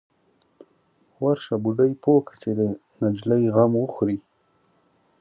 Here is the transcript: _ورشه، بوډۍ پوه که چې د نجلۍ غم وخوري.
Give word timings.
_ورشه، 1.21 1.55
بوډۍ 1.63 1.91
پوه 2.03 2.21
که 2.27 2.33
چې 2.41 2.49
د 2.57 2.59
نجلۍ 3.01 3.43
غم 3.55 3.73
وخوري. 3.79 4.17